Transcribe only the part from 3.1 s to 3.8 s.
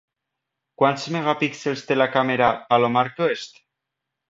Quest?